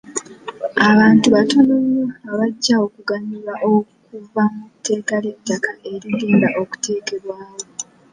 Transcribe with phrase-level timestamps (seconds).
[0.89, 7.59] Abantu batono nnyo abajja okuganyulwa okuva mu tteeka ly'etakka erigenda okuteekebwawo.